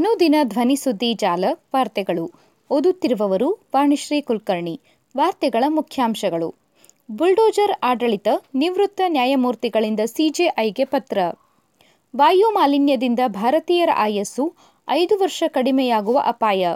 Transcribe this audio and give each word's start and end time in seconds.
ಅನುದಿನ 0.00 0.34
ಧ್ವನಿ 0.42 0.76
ಸುದ್ದಿ 0.76 1.14
ಜಾಲ 1.14 1.44
ವಾರ್ತೆಗಳು. 1.52 2.30
ಓದುತ್ತಿರುವವರು 2.70 3.50
ವಾಣಿಶ್ರೀ 3.76 4.20
ಕುಲಕರ್ಣಿ. 4.20 4.80
ವಾರ್ತೆಗಳ 5.16 5.64
ಮುಖ್ಯಾಂಶಗಳು. 5.68 6.54
ಬುಲ್ಡೋಜರ್ 7.10 7.72
ಆಡಳಿತ 7.82 8.28
ನಿವೃತ್ತ 8.54 9.00
ನ್ಯಾಯಮೂರ್ತಿಗಳಿಂದ 9.06 10.00
ಸಿಜೆಐಗೆ 10.04 10.84
ಪತ್ರ. 10.84 11.18
ವಾಯು 12.16 12.50
ಮಾಲಿನ್ಯದಿಂದ 12.50 13.20
ಭಾರತೀಯರ 13.26 13.88
ಆಯಸ್ಸು 13.96 14.54
ಐದು 14.88 15.18
ವರ್ಷ 15.18 15.42
ಕಡಿಮೆಯಾಗುವ 15.48 16.20
ಅಪಾಯ. 16.24 16.68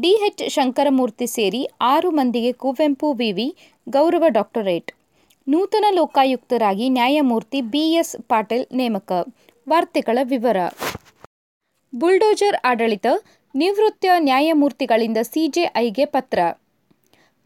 ಡಿಎಚ್ 0.00 0.50
ಶಂಕರಮೂರ್ತಿ 0.50 1.26
ಸೇರಿ 1.26 1.68
ಆರು 1.80 2.10
ಮಂದಿಗೆ 2.10 2.52
ಕುವೆಂಪು 2.52 3.12
ವಿವಿ 3.12 3.56
ಗೌರವ 3.88 4.24
ಡಾಕ್ಟರೇಟ್. 4.28 4.92
ನೂತನ 5.48 5.84
ಲೋಕಾಯುಕ್ತರಾಗಿ 5.90 6.88
ನ್ಯಾಯಮೂರ್ತಿ 6.88 7.62
ಬಿಎಸ್ 7.62 8.16
ಪಾಟೀಲ್ 8.28 8.66
ನೇಮಕ. 8.72 9.12
ವಾರ್ತೆಗಳ 9.68 10.18
ವಿವರ. 10.22 10.56
ಬುಲ್ಡೋಜರ್ 11.92 12.56
ಆಡಳಿತ 12.64 13.06
ನಿವೃತ್ತ 13.54 14.04
ನ್ಯಾಯಮೂರ್ತಿಗಳಿಂದ 14.18 15.16
ಸಿಜೆಐಗೆ 15.22 16.04
ಪತ್ರ. 16.04 16.38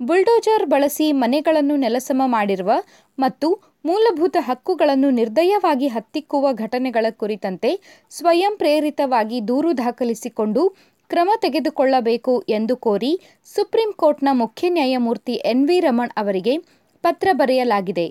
ಬುಲ್ಡೋಜರ್ 0.01 0.67
ಬಳಸಿ 0.67 1.12
ಮನೆಗಳನ್ನು 1.12 1.77
ನೆಲಸಮ 1.77 2.23
ಮಾಡಿರುವ 2.27 2.73
ಮತ್ತು 3.19 3.48
ಮೂಲಭೂತ 3.84 4.37
ಹಕ್ಕುಗಳನ್ನು 4.41 5.11
ನಿರ್ದಯವಾಗಿ 5.11 5.89
ಹತ್ತಿಕ್ಕುವ 5.89 6.53
ಘಟನೆಗಳ 6.53 7.07
ಕುರಿತಂತೆ 7.11 7.70
ಸ್ವಯಂ 8.11 8.57
ಪ್ರೇರಿತವಾಗಿ 8.57 9.48
ದೂರು 9.48 9.79
ದಾಖಲಿಸಿಕೊಂಡು 9.79 10.62
ಕ್ರಮ 11.11 11.31
ತೆಗೆದುಕೊಳ್ಳಬೇಕು 11.41 12.45
ಎಂದು 12.48 12.77
ಕೋರಿ 12.77 13.12
ಸುಪ್ರೀಂ 13.55 13.92
ಕೋರ್ಟ್ನ 13.92 14.29
ಮುಖ್ಯ 14.33 14.69
ನ್ಯಾಯಮೂರ್ತಿ 14.69 15.33
ಎನ್ 15.33 15.69
ವಿ 15.69 15.81
ರಮಣ್ 15.81 16.15
ಅವರಿಗೆ 16.17 16.59
ಪತ್ರ 17.03 17.29
ಬರೆಯಲಾಗಿದೆ. 17.33 18.06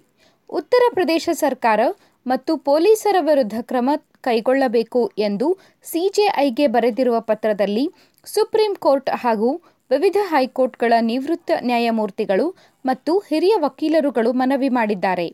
ಉತ್ತರ 0.50 0.84
ಪ್ರದೇಶ 0.94 1.30
ಸರ್ಕಾರ 1.34 1.80
ಮತ್ತು 2.26 2.58
ಪೊಲೀಸರ 2.58 3.16
ವಿರುದ್ಧ 3.20 3.54
ಕ್ರಮ 3.62 3.90
ಕೈಗೊಳ್ಳಬೇಕು 4.24 5.02
ಎಂದು 5.18 5.48
ಸಿಜೆಐಗೆ 5.84 6.68
ಬರೆದಿರುವ 6.68 7.18
ಪತ್ರದಲ್ಲಿ 7.20 7.86
ಸುಪ್ರೀಂ 8.28 8.74
ಕೋರ್ಟ್ 8.76 9.10
ಹಾಗೂ 9.24 9.50
ವಿವಿಧ 9.92 10.18
ಹೈಕೋರ್ಟ್ಗಳ 10.24 10.94
ನಿವೃತ್ತ 11.02 11.52
ನ್ಯಾಯಮೂರ್ತಿಗಳು 11.62 12.46
ಮತ್ತು 12.86 13.14
ಹಿರಿಯ 13.30 13.56
ವಕೀಲರುಗಳು 13.60 14.30
ಮನವಿ 14.34 14.70
ಮಾಡಿದ್ದಾರೆ. 14.70 15.28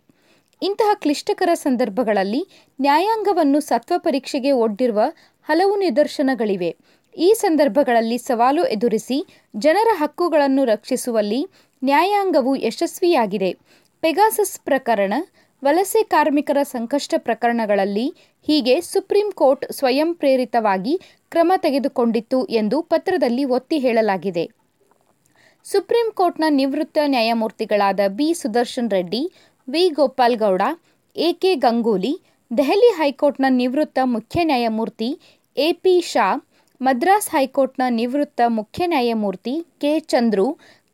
ಇಂತಹ 0.61 0.93
ಕ್ಲಿಷ್ಟಕರ 0.93 1.51
ಸಂದರ್ಭಗಳಲ್ಲಿ 1.65 2.41
ನ್ಯಾಯಾಂಗವನ್ನು 2.79 3.59
ಸತ್ವ 3.59 3.97
ಪರೀಕ್ಷೆಗೆ 3.97 4.51
ಒಡ್ಡಿರುವ 4.63 5.01
ಹಲವು 5.49 5.75
ನಿದರ್ಶನಗಳಿವೆ. 5.79 6.71
ಈ 7.17 7.29
ಸಂದರ್ಭಗಳಲ್ಲಿ 7.37 8.17
ಸವಾಲು 8.17 8.63
ಎದುರಿಸಿ 8.65 9.17
ಜನರ 9.55 9.89
ಹಕ್ಕುಗಳನ್ನು 10.01 10.63
ರಕ್ಷಿಸುವಲ್ಲಿ 10.65 11.41
ನ್ಯಾಯಾಂಗವು 11.81 12.51
ಯಶಸ್ವಿಯಾಗಿದೆ. 12.65 13.51
ಪೆಗಾಸಸ್ 14.03 14.59
ಪ್ರಕರಣ 14.59 15.13
ವಲಸೆ 15.63 16.03
ಕಾರ್ಮಿಕರ 16.03 16.57
ಸಂಕಷ್ಟ 16.65 17.13
ಪ್ರಕರಣಗಳಲ್ಲಿ 17.17 18.05
ಹೀಗೆ 18.47 18.81
ಸುಪ್ರೀಂ 18.81 19.31
ಕೋರ್ಟ್ 19.31 19.71
ಸ್ವಯಂ 19.71 20.13
ಪ್ರೇರಿತವಾಗಿ 20.13 20.93
ಕ್ರಮ 21.31 21.53
ತೆಗೆದುಕೊಂಡಿತ್ತು 21.57 22.45
ಎಂದು 22.51 22.81
ಪತ್ರದಲ್ಲಿ 22.83 23.45
ಒತ್ತಿ 23.49 23.77
ಹೇಳಲಾಗಿದೆ. 23.77 24.45
ಸುಪ್ರೀಂ 25.65 26.11
ಕೋರ್ಟ್ನ 26.11 26.43
ನಿವೃತ್ತ 26.49 26.97
ನ್ಯಾಯಮೂರ್ತಿಗಳಾದ 27.05 27.99
B. 28.09 28.33
Sudarshan 28.33 28.91
Reddy, 28.91 29.21
V. 29.67 29.89
Gopal 29.89 30.37
Gowda 30.37 30.61
A. 31.15 31.33
K. 31.33 31.55
Ganguly, 31.55 32.13
Delhi 32.51 32.91
ಹೈಕೋರ್ಟ್ನ 32.97 33.45
ನಿವೃತ್ತ 33.51 33.99
ಮುಖ್ಯ 34.05 34.43
ನ್ಯಾಯಮೂರ್ತಿ 34.43 35.09
ಎ. 35.57 35.71
ಪಿ. 35.73 36.01
ಶಾ, 36.01 36.27
ಮದ್ರಾಸ್ 36.81 37.29
ಹೈಕೋರ್ಟ್ನ 37.29 37.81
ನಿವೃತ್ತ 37.91 38.41
ಮುಖ್ಯ 38.49 38.87
ನ್ಯಾಯಮೂರ್ತಿ 38.87 39.53
ಕೆ. 39.81 39.99
ಚಂದ್ರು, 40.07 40.47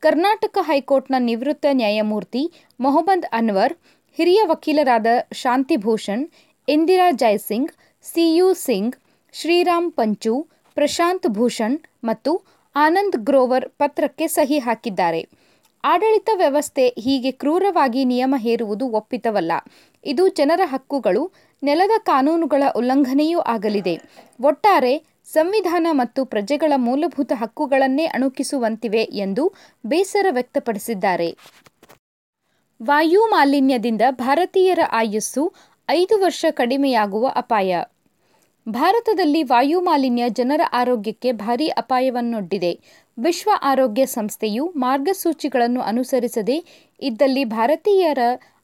ಕರ್ನಾಟಕ 0.03 0.57
ಹೈಕೋರ್ಟ್ನ 0.61 1.16
ನಿವೃತ್ತ 1.19 1.66
ನ್ಯಾಯಮೂರ್ತಿ 1.73 2.41
ಮೊಹಮ್ಮದ್ 2.79 3.25
ಅನ್ವರ್ 3.31 3.73
ಹಿರಿಯ 4.17 4.41
ವಕೀಲರಾದ 4.45 5.08
ಶಾಂತಿಭೂಷಣ್, 5.33 6.30
ಇಂದಿರಾ 6.67 7.11
ಜೈಸಿಂಗ್ 7.11 7.71
ಸಿಯು 8.03 8.53
ಸಿಂಗ್, 8.53 8.95
ಶ್ರೀರಾಮ್ 9.33 9.91
ಪಂಚು, 9.91 10.47
ಪ್ರಶಾಂತ್ 10.73 11.27
ಭೂಷಣ್ 11.27 11.80
ಮತ್ತು 12.03 12.31
ಆನಂದ್ 12.75 13.17
ಗ್ರೋವರ್ 13.17 13.69
ಪತ್ರಕ್ಕೆ 13.69 14.28
ಸಹಿ 14.28 14.59
ಹಾಕಿದ್ದಾರೆ. 14.59 15.22
ಆಡಳಿತ 15.84 16.29
ವ್ಯವಸ್ಥೆ 16.35 16.88
ಹೀಗೆ 16.88 17.31
ಕ್ರೂರವಾಗಿ 17.31 18.06
ನಿಯಮ 18.06 18.35
ಹೇರುವುದು 18.38 18.88
ಒಪ್ಪಿತವಲ್ಲ. 18.90 19.51
ಇದು 20.03 20.28
ಜನರ 20.28 20.61
ಹಕ್ಕುಗಳು, 20.66 21.31
ನೆಲದ 21.63 21.91
ಕಾನೂನುಗಳ 21.97 22.63
ಉಲ್ಲಂಘನೆಯೂ 22.75 23.40
ಆಗಲಿದೆ. 23.40 23.95
ಒಟ್ಟಾರೆ 24.44 25.16
ಸಂವಿಧಾನ 25.34 25.88
ಮತ್ತು 25.91 26.25
ಪ್ರಜೆಗಳ 26.25 26.73
ಮೂಲಭೂತ 26.78 27.31
ಹಕ್ಕುಗಳನ್ನೇ 27.35 28.06
ಅಣುಕಿಸುವಂತಿವೆ 28.06 29.03
ಎಂದು 29.03 29.53
ಬೇಸರ 29.85 30.25
ವ್ಯಕ್ತಪಡಿಸಿದ್ದಾರೆ. 30.31 31.29
ವಾಯು 32.84 33.22
ಮಾಲಿನ್ಯದಿಂದ 33.25 34.02
ಭಾರತೀಯರ 34.12 34.80
ಆಯಸ್ಸು 34.91 35.53
ಐದು 35.90 36.22
ವರ್ಷ 36.22 36.46
ಕಡಿಮೆಯಾಗುವ 36.50 37.31
ಅಪಾಯ. 37.36 37.84
ಭಾರತದಲ್ಲಿ 38.69 39.44
ವಾಯು 39.44 39.81
ಮಾಲಿನ್ಯ 39.81 40.24
ಜನರ 40.30 40.62
ಆರೋಗ್ಯಕ್ಕೆ 40.74 41.31
ಭಾರೀ 41.31 41.68
ಅಪಾಯವನ್ನೊಡ್ಡಿದೆ. 41.68 42.80
ವಿಶ್ವ 43.19 43.50
ಆರೋಗ್ಯ 43.64 44.06
ಸಂಸ್ಥೆಯು 44.06 44.74
ಮಾರ್ಗಸೂಚಿಗಳನ್ನು 44.75 45.81
ಅನುಸರಿಸದೆ 45.81 46.64
ಇದ್ದಲ್ಲಿ 47.00 47.46
ಭಾರತೀಯರ 47.46 48.19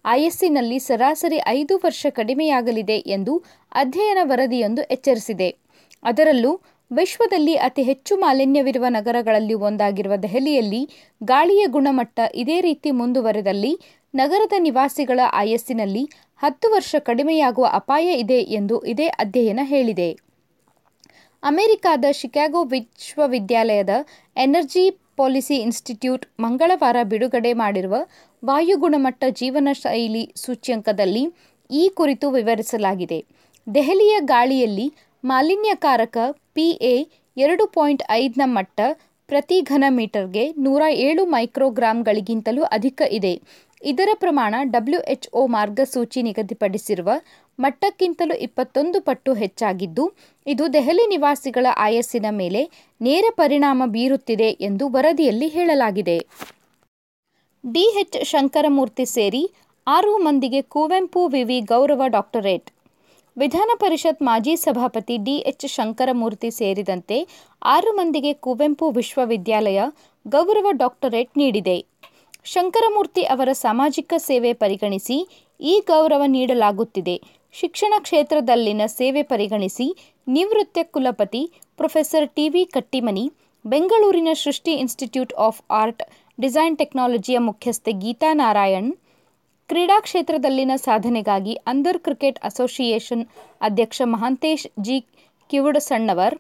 ಆಯಸ್ಸಿನಲ್ಲಿ 0.06 0.80
ಸರಾಸರಿ 0.80 1.40
ಐದು 1.48 1.78
ವರ್ಷ 1.78 2.06
ಕಡಿಮೆಯಾಗಲಿದೆ 2.10 2.98
ಎಂದು 2.98 3.44
ಅಧ್ಯಯನ 3.72 4.18
ವರದಿಯೊಂದು 4.22 4.82
ಎಚ್ಚರಿಸಿದೆ. 4.82 5.56
ಅದರಲ್ಲೂ 6.04 6.62
ವಿಶ್ವದಲ್ಲಿ 6.92 7.56
ಅತಿ 7.56 7.84
ಹೆಚ್ಚು 7.84 8.16
ಮಾಲಿನ್ಯವಿರುವ 8.16 8.86
ನಗರಗಳಲ್ಲಿ 8.90 9.54
ಒಂದಾಗಿರುವ 9.54 10.16
ದೆಹಲಿಯಲ್ಲಿ 10.16 10.90
ಗಾಳಿಯ 11.24 11.68
ಗುಣಮಟ್ಟ 11.68 12.20
ಇದೇ 12.36 12.62
ರೀತಿ 12.62 12.92
ಮುಂದುವರೆದಲ್ಲಿ 12.92 13.80
ನಗರದ 14.14 14.54
ನಿವಾಸಿಗಳ 14.58 15.20
ಆಯಸ್ಸಿನಲ್ಲಿ 15.34 16.04
ಹತ್ತು 16.38 16.74
ವರ್ಷ 16.74 16.96
ಕಡಿಮೆಯಾಗುವ 17.00 17.68
ಅಪಾಯ 17.72 18.14
ಇದೆ 18.14 18.40
ಎಂದು 18.40 18.86
ಇದೇ 18.86 19.08
ಅಧ್ಯಯನ 19.08 19.60
ಹೇಳಿದೆ. 19.64 20.10
ಅಮೆರಿಕಾದ 21.44 22.06
ಶಿಕಾಗೋ 22.12 22.64
ವಿಶ್ವವಿದ್ಯಾಲಯದ 22.64 23.90
ಎನರ್ಜಿ 24.36 24.84
ಪಾಲಿಸಿ 25.18 25.56
ಇನ್ಸ್ಟಿಟ್ಯೂಟ್ 25.56 26.26
ಮಂಗಳವಾರ 26.40 26.98
ಬಿಡುಗಡೆ 27.04 27.54
ಮಾಡಿರುವ 27.54 27.96
ವಾಯು 28.46 28.78
ಗುಣಮಟ್ಟ 28.78 29.24
ಜೀವನ 29.30 29.70
ಶೈಲಿ 29.74 30.34
ಸೂಚ್ಯಂಕದಲ್ಲಿ 30.36 31.24
ಈ 31.72 31.92
ಕುರಿತು 31.94 32.30
ವಿವರಿಸಲಾಗಿದೆ. 32.32 33.26
ದೆಹಲಿಯ 33.76 34.16
ಗಾಳಿಯಲ್ಲಿ 34.20 34.94
ಮಾಲಿನ್ಯಕಾರಕ 35.24 36.18
ಪಿಎ 36.54 36.96
ಎರಡು 37.38 37.68
ಪಾಯಿಂಟ್ 37.68 38.04
ಐದನ 38.12 38.42
ಮಟ್ಟ 38.46 38.80
ಪ್ರತಿ 39.32 39.58
ಘನ 39.62 39.86
ಮೀಟರ್ಗೆ 39.90 40.44
ನೂರ 40.64 40.84
ಏಳು 41.08 41.24
ಮೈಕ್ರೋಗ್ರಾಂಗಳಿಗಿಂತಲೂ 41.26 42.64
ಅಧಿಕ 42.78 43.02
ಇದೆ. 43.18 43.32
ಇದರ 43.82 44.10
ಪ್ರಮಾಣ 44.14 44.56
ಡಬ್ಲ್ಯುಎಚ್ಒ 44.74 45.42
ಮಾರ್ಗಸೂಚಿ 45.48 46.20
ನಿಗದಿಪಡಿಸಿರುವ 46.22 47.10
ಮಟ್ಟಕ್ಕಿಂತಲೂ 47.60 48.36
ಇಪ್ಪತ್ತೊಂದು 48.48 48.98
ಪಟ್ಟು 49.02 49.34
ಹೆಚ್ಚಾಗಿದ್ದು, 49.34 50.04
ಇದು 50.48 50.66
ದೆಹಲಿ 50.74 51.06
ನಿವಾಸಿಗಳ 51.08 51.68
ಆಯಸ್ಸಿನ 51.78 52.26
ಮೇಲೆ 52.42 52.62
ನೇರ 53.02 53.26
ಪರಿಣಾಮ 53.42 53.82
ಬೀರುತ್ತಿದೆ 53.86 54.50
ಎಂದು 54.70 54.88
ವರದಿಯಲ್ಲಿ 54.90 55.48
ಹೇಳಲಾಗಿದೆ. 55.48 56.18
ಡಿಎಚ್ 57.64 58.20
ಶಂಕರಮೂರ್ತಿ 58.34 59.08
ಸೇರಿ 59.16 59.44
ಆರು 59.88 60.14
ಮಂದಿಗೆ 60.28 60.62
ಕುವೆಂಪು 60.74 61.22
ವಿವಿ 61.28 61.60
ಗೌರವ 61.74 62.02
ಡಾಕ್ಟರೇಟ್ 62.18 62.70
ವಿಧಾನ 63.38 63.72
ಪರಿಷತ್ 63.82 64.24
ಮಾಜಿ 64.28 64.54
ಸಭಾಪತಿ 64.56 65.16
ಡಿಎಚ್ 65.26 65.66
ಶಂಕರಮೂರ್ತಿ 65.76 66.50
ಸೇರಿದಂತೆ 66.52 67.18
ಆರು 67.66 67.92
ಮಂದಿಗೆ 67.98 68.32
ಕುವೆಂಪು 68.46 68.88
ವಿಶ್ವವಿದ್ಯಾಲಯ 68.90 69.82
ಗೌರವ 70.26 70.68
ಡಾಕ್ಟರೇಟ್ 70.82 71.32
ನೀಡಿದೆ. 71.42 71.78
ಶಂಕರಮೂರ್ತಿ 72.46 73.24
ಅವರ 73.34 73.50
ಸಾಮಾಜಿಕ 73.66 74.14
ಸೇವೆ 74.18 74.52
ಪರಿಗಣಿಸಿ 74.64 75.18
ಈ 75.60 75.76
ಗೌರವ 75.92 76.22
ನೀಡಲಾಗುತ್ತಿದೆ. 76.36 77.16
ಶಿಕ್ಷಣ 77.56 77.94
ಕ್ಷೇತ್ರದಲ್ಲಿನ 78.00 78.82
ಸೇವೆ 79.00 79.24
ಪರಿಗಣಿಸಿ 79.24 79.88
ನಿವೃತ್ತ 80.28 80.80
ಕುಲಪತಿ 80.96 81.44
ಪ್ರೊಫೆಸರ್ 81.80 82.28
ಟಿ 82.36 82.46
ವಿ 82.50 82.64
ಕಟ್ಟಿಮನಿ, 82.76 83.26
ಬೆಂಗಳೂರಿನ 83.66 84.34
Srishti 84.44 84.74
institute 84.84 85.34
of 85.48 85.62
art, 85.82 86.04
design 86.38 86.78
ಟೆಕ್ನಾಲಜಿಯ 86.78 87.40
ಮುಖ್ಯಸ್ಥೆ 87.50 87.94
ಗೀತಾ 88.04 88.32
ನಾರಾಯಣ್ 88.34 88.92
ಕ್ರೀಡಾ 89.72 90.00
ಕ್ಷೇತ್ರದಲ್ಲಿನ 90.00 90.72
ಸಾಧನೆಗಾಗಿ 90.76 91.54
ಅಂಧರ್ 91.68 92.00
ಕ್ರಿಕೆಟ್ 92.00 92.40
ಅಸೋಸಿಯೇಷನ್ 92.44 93.22
ಅಧ್ಯಕ್ಷ 93.62 94.02
ಮಹಾಂತೇಶ್ 94.06 94.66
ಜಿ 94.82 94.98
ಕಿವುಡಸಣ್ಣವರ್ 95.50 96.36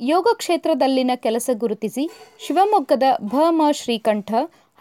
ಯೋಗ 0.00 0.26
ಕ್ಷೇತ್ರದಲ್ಲಿನ 0.36 1.10
ಕೆಲಸ 1.16 1.50
ಗುರುತಿಸಿ 1.54 2.04
ಶಿವಮೊಗ್ಗದ 2.46 3.02
ಭಮ 3.24 3.62
ಶ್ರೀಕಂಠ 3.72 4.30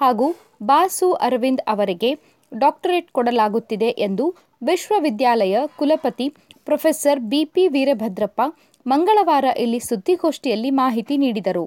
ಹಾಗೂ 0.01 0.27
ಬಾಸು 0.63 1.11
ಅರವಿಂದ್ 1.11 1.63
ಅವರಿಗೆ 1.67 2.11
ಡಾಕ್ಟರೇಟ್ 2.51 3.09
ಕೊಡಲಾಗುತ್ತಿದೆ 3.11 3.89
ಎಂದು 3.99 4.27
ವಿಶ್ವವಿದ್ಯಾಲಯ 4.61 5.57
ಕುಲಪತಿ 5.75 6.27
ಪ್ರೊಫೆಸರ್ 6.65 7.19
ಬಿಪಿ 7.19 7.67
ವೀರಭದ್ರಪ್ಪ 7.67 8.41
ಮಂಗಳವಾರ 8.85 9.45
ಇಲ್ಲಿ 9.57 9.79
ಸುದ್ದಿಗೋಷ್ಠಿಯಲ್ಲಿ 9.79 10.69
ಮಾಹಿತಿ 10.69 11.17
ನೀಡಿದರು. 11.17 11.65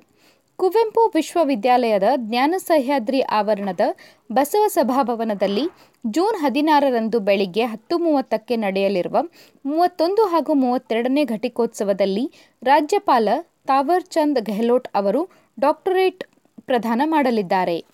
ಕುವೆಂಪು 0.61 1.12
ವಿಶ್ವವಿದ್ಯಾಲಯದ 1.15 2.03
ಜ್ಞಾನ 2.17 2.55
ಸಹ್ಯಾದ್ರಿ 2.59 3.21
ಆವರಣದ 3.21 3.81
ಬಸವ 4.33 4.65
ಸಭಾಭವನದಲ್ಲಿ 4.69 5.65
ಜೂನ್ 6.07 6.39
ಹದಿನಾರರಂದು 6.41 7.19
ಬೆಳಿಗ್ಗೆ 7.19 7.65
ಹತ್ತು 7.65 7.99
ಮೂವತ್ತಕ್ಕೆ 7.99 8.57
ನಡೆಯಲಿರುವ 8.57 9.17
ಮೂವತ್ತೊಂದು 9.65 10.27
ಹಾಗೂ 10.27 10.55
ಮೂವತ್ತೆರಡನೇ 10.55 11.25
ಘಟಿಕೋತ್ಸವದಲ್ಲಿ 11.25 12.25
ರಾಜ್ಯಪಾಲ 12.62 13.29
ತಾವರ್ 13.67 14.05
ಚಂದ್ 14.05 14.41
ಗೆಹ್ಲೋಟ್ 14.41 14.89
ಅವರು 14.95 15.23
ಡಾಕ್ಟರೇಟ್ 15.61 16.25
ಪ್ರದಾನ 16.67 17.03
ಮಾಡಲಿದ್ದಾರೆ. 17.05 17.85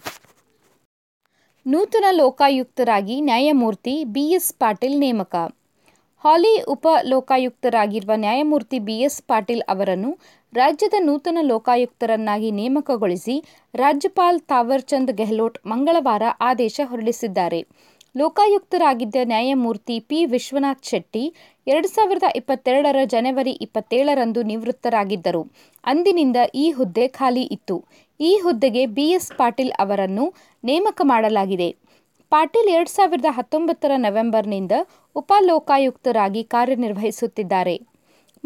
ನೂತನ 1.66 2.04
ಲೋಕಾಯುಕ್ತರಾಗಿ 2.10 3.20
ನ್ಯಾಯಮೂರ್ತಿ 3.20 4.04
ಬಿಎಸ್ 4.04 4.54
ಪಾಟೀಲ್ 4.54 5.00
ನೇಮಕ. 5.00 5.34
ಹಾಲಿ 6.24 6.62
ಉಪ 6.68 6.86
ಲೋಕಾಯುಕ್ತರಾಗಿರುವ 7.02 8.12
ನ್ಯಾಯಮೂರ್ತಿ 8.16 8.78
ಬಿಎಸ್ 8.78 9.22
ಪಾಟೀಲ್ 9.22 9.62
ಅವರನ್ನು 9.68 10.10
ರಾಜ್ಯದ 10.56 10.96
ನೂತನ 10.98 11.38
ಲೋಕಾಯುಕ್ತರನ್ನಾಗಿ 11.42 12.50
ನೇಮಕಗೊಳಿಸಿ 12.50 13.34
ರಾಜ್ಯಪಾಲ್ 13.74 14.38
ತಾವರ್ಚಂದ್ 14.52 15.12
ಗೆಹ್ಲೋಟ್ 15.12 15.58
ಮಂಗಳವಾರ 15.66 16.22
ಆದೇಶ 16.40 16.80
ಹೊರಡಿಸಿದ್ದಾರೆ. 16.84 17.60
ಲೋಕಾಯುಕ್ತರಾಗಿದ್ದ 18.14 19.16
ನ್ಯಾಯಮೂರ್ತಿ 19.24 19.96
ಪಿ. 20.00 20.18
ವಿಶ್ವನಾಥ್ 20.24 20.88
ಶೆಟ್ಟಿ 20.90 21.24
ಎರಡು 21.66 21.88
ಸಾವಿರದ 21.88 22.28
ಇಪ್ಪತ್ತೆರಡರ 22.36 23.00
ಜನವರಿ 23.14 23.52
ಇಪ್ಪತ್ತೇಳರಂದು 23.66 24.42
ನಿವೃತ್ತರಾಗಿದ್ದರು. 24.42 25.42
ಅಂದಿನಿಂದ 25.84 26.36
ಈ 26.54 26.66
ಹುದ್ದೆ 26.70 27.08
ಖಾಲಿ 27.08 27.44
ಇತ್ತು. 27.56 27.76
ಈ 28.20 28.30
ಹುದ್ದೆಗೆ 28.44 28.84
ಬಿ. 28.96 29.06
ಎಸ್. 29.10 29.30
ಪಾಟೀಲ್ 29.40 29.74
ಅವರನ್ನು 29.78 30.26
ನೇಮಕ 30.64 31.00
ಮಾಡಲಾಗಿದೆ. 31.04 31.68
ಪಾಟೀಲ್ 32.32 32.68
ಎರಡು 32.68 32.90
ಸಾವಿರದ 32.90 33.28
ಹತ್ತೊಂಬತ್ತರ 33.30 33.92
ನವೆಂಬರ್ನಿಂದ 33.96 34.72
ಉಪಲೋಕಾಯುಕ್ತರಾಗಿ 35.16 36.44
ಕಾರ್ಯನಿರ್ವಹಿಸುತ್ತಿದ್ದಾರೆ. 36.54 37.76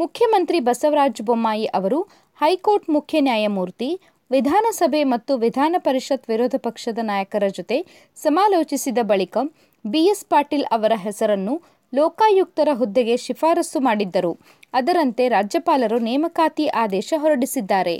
ಮುಖ್ಯಮಂತ್ರಿ 0.00 0.58
ಬಸವರಾಜ 0.60 1.20
ಬೊಮ್ಮಾಯಿ 1.24 1.66
ಅವರು 1.66 1.98
ಹೈಕೋರ್ಟ್ 2.40 2.90
ಮುಖ್ಯ 2.90 3.20
ನ್ಯಾಯಮೂರ್ತಿ, 3.20 3.88
ವಿಧಾನಸಭೆ 4.30 5.04
ಮತ್ತು 5.04 5.32
ವಿಧಾನ 5.36 5.76
ಪರಿಷತ್ 5.78 6.28
ವಿರೋಧ 6.28 6.54
ಪಕ್ಷದ 6.58 6.98
ನಾಯಕರ 7.02 7.42
ಜೊತೆ 7.48 7.76
ಸಮಾಲೋಚಿಸಿದ 8.16 8.98
ಬಳಿಕ 9.02 9.38
ಬಿ. 9.86 10.02
ಎಸ್. 10.06 10.24
ಪಾಟೀಲ್ 10.24 10.64
ಅವರ 10.64 10.92
ಹೆಸರನ್ನು 10.96 11.54
ಲೋಕಾಯುಕ್ತರ 11.94 12.68
ಹುದ್ದೆಗೆ 12.72 13.16
ಶಿಫಾರಸು 13.16 13.80
ಮಾಡಿದ್ದರು. 13.80 14.32
ಅದರಂತೆ 14.72 15.28
ರಾಜ್ಯಪಾಲರು 15.28 15.98
ನೇಮಕಾತಿ 15.98 16.66
ಆದೇಶ 16.82 17.14
ಹೊರಡಿಸಿದ್ದಾರೆ. 17.18 17.96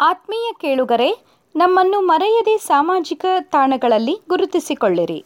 ಆತ್ಮೀಯ 0.00 0.50
ಕೇಳುಗರೆ, 0.60 1.10
ನಮ್ಮನ್ನು 1.56 2.00
ಮರೆಯದೆ 2.00 2.56
ಸಾಮಾಜಿಕ 2.58 3.24
ತಾಣಗಳಲ್ಲಿ 3.42 4.16
ಗುರುತಿಸಿಕೊಳ್ಳಿರಿ. 4.28 5.20